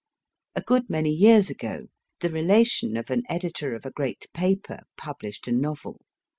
A 0.55 0.61
good 0.61 0.89
many 0.89 1.11
years 1.11 1.51
ago, 1.51 1.85
the 2.21 2.31
relation 2.31 2.97
of 2.97 3.11
an 3.11 3.21
editor 3.29 3.75
of 3.75 3.85
a 3.85 3.91
great 3.91 4.25
paper 4.33 4.79
published 4.97 5.47
a 5.47 5.51
novel. 5.51 6.01